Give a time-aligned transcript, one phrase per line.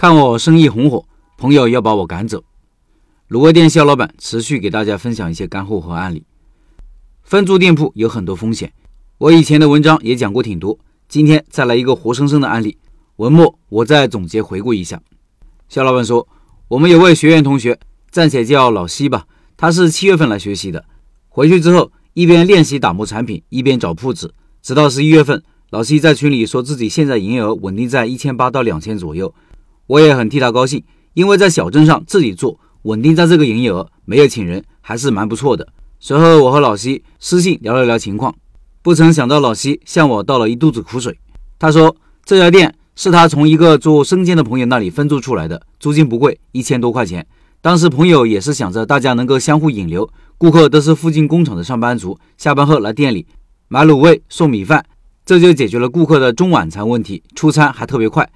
[0.00, 1.04] 看我生意红火，
[1.36, 2.42] 朋友要把我赶走。
[3.28, 6.24] 卤味店肖老板持续给大家分享一些干货和案例。
[7.22, 8.72] 分租店铺有很多风险，
[9.18, 10.78] 我以前的文章也讲过挺多。
[11.06, 12.78] 今天再来一个活生生的案例，
[13.16, 15.02] 文末我再总结回顾一下。
[15.68, 16.26] 肖老板说，
[16.68, 17.78] 我们有位学员同学，
[18.10, 19.26] 暂且叫老西吧，
[19.58, 20.86] 他是七月份来学习的，
[21.28, 24.32] 回去之后一边练习打磨产品，一边找铺子，
[24.62, 29.34] 直到十一月份，老西在群里说自己现在营业额稳定在一千八到两千左右，
[29.90, 30.84] 我也很替他高兴，
[31.14, 32.60] 因为在小镇上自己做。
[32.82, 35.66] 稳定在这个营业额，没有请人，还是蛮不错的。
[35.98, 38.32] 随后我和老西私信聊了聊情况，
[38.82, 41.18] 不曾想到老西向我倒了一肚子苦水。
[41.58, 47.26] 他说这家店是他从一个做生煎的朋友那里分租出来的，租金不贵，一千多块钱。
[47.60, 53.26] 当时朋友也是想着大家能够相互引流，顾客都是附近工厂的上班族，下班后来店里
[53.66, 54.86] 买卤味送米饭，
[55.26, 58.30] 这就解决了顾客的中晚餐问题，出餐还特别快。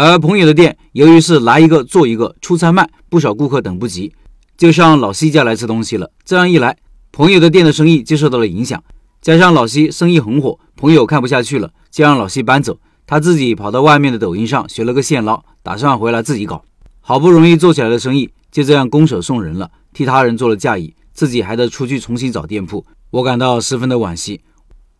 [0.00, 4.12] 而朋友的店由于是来一个做一个，出餐慢，不少顾客等不及，
[4.56, 6.08] 就上老西家来吃东西了。
[6.24, 6.76] 这样一来，
[7.10, 8.80] 朋友的店的生意就受到了影响。
[9.20, 12.78] 加上老西生意很火，朋友看不下去了，就让老西搬走。
[13.08, 16.62] 他自己跑到外面的抖音上学了个现捞，打算回来自己搞。
[17.00, 22.86] 好不容易做起来的生意，就这样拱手送人了，替他人做了嫁衣，自己还得出去重新找店铺。
[23.10, 24.40] 我感到十分的惋惜。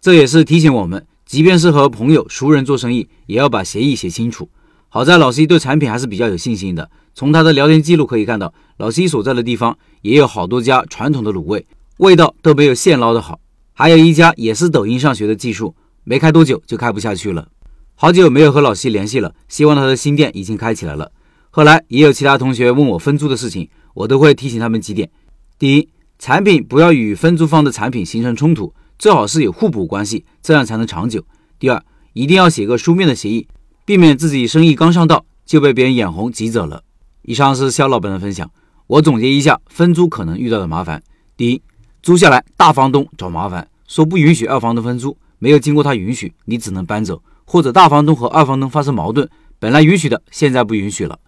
[0.01, 4.49] 这也是提醒我们，即便是和朋友、熟人做生意，也要把协议写清楚。
[4.91, 6.91] 好在老西对产品还是比较有信心的。
[7.15, 11.67] 从他的聊天记录可以看到，老西所在的地方也有好多家传统的卤味，
[11.99, 13.39] 味道都没有现捞的好。
[13.75, 17.49] 还有一家也是抖音上学的技术，没开多久就开不下去了。
[17.97, 21.13] 好久没有和老西联系了，希望他的新店已经开起来了。
[21.51, 25.11] 后来也有其他同学问我分租的事情，我都会提醒他们几点：
[25.59, 31.25] 第一，产品不要与分租方的产品形成冲突，最好是有互补关系，这样才能长久。
[31.59, 33.47] 第二，一定要写个书面的协议。
[33.89, 36.83] 避免自己生意刚上道就被别人眼红挤走了。
[37.23, 38.51] 以上是肖老板的分享，
[38.87, 41.03] 我总结一下分租可能遇到的麻烦：
[41.39, 41.63] 第一，
[42.03, 47.17] 租下来大房东找麻烦，说不允许二房东分租，没有经过他允许，你只能搬走；
[47.47, 49.27] 或者大房东和二房东发生矛盾，
[49.59, 51.19] 本来允许的，现在不允许了。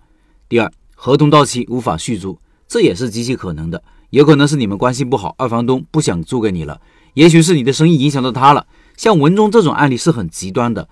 [0.46, 2.38] 第二，合同到期无法续租，
[2.68, 6.78] 这也是极其可能的，有可能是你们关系不好，二房东不想租给你了，
[7.14, 8.66] 也许是你的生意影响到他了。
[8.98, 10.86] 像文中这种案例是很极端的。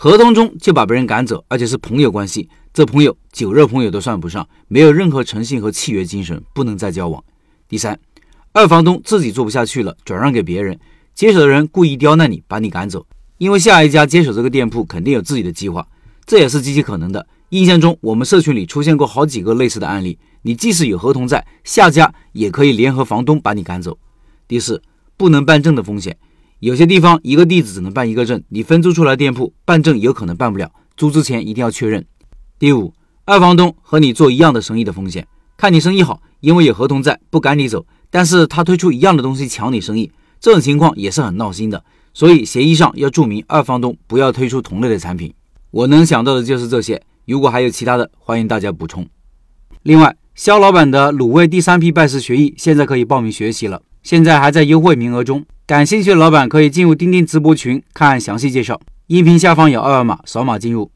[0.00, 7.20] 合同中就把别人赶走，而且是朋友关系，这朋友酒肉朋友都算不上，没有任何诚信和契约精神，不能再交往。
[7.68, 7.98] 第三，
[8.52, 10.78] 二房东自己做不下去了，转让给别人，
[11.16, 13.04] 接手的人故意刁难你，把你赶走，
[13.38, 15.84] 因为下一家接手这个店铺肯定有自己的计划，
[16.24, 17.26] 这也是极其可能的。
[17.48, 23.98] 印象中我们社群里出现过好几个类似的案例，你即使有合同在，下家也可以联合房东把你赶走。
[24.46, 24.80] 第四，
[25.16, 26.16] 不能办证的风险。
[26.60, 32.04] 有些地方一个地址只能办一个证，你分租出来店铺办证有可能办不了，租之前一定要确认。
[32.58, 32.92] 第五，
[33.24, 35.24] 二房东和你做一样的生意的风险，
[35.56, 40.10] 看你生意好，因为有合同在，不赶你走，但是他推出一样的东西抢你生意，
[40.40, 41.84] 这种情况也是很闹心的。
[42.12, 45.32] 所以协议上要注明二房东不要推出同类的产品。
[45.70, 49.06] 我能想到的就是这些，如果还有其他的，欢迎大家补充。
[49.84, 55.44] 另外，肖老板的卤味第三批拜师学艺现在可以报名学习了，现在还在优惠名额中。
[55.68, 60.90] 感兴趣的老板可以进入钉钉直播群看详细介绍，音频下方有二维码，扫码进入。